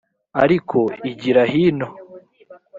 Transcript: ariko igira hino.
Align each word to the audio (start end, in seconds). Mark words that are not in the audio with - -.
ariko 0.43 0.79
igira 1.11 1.43
hino. 1.51 1.87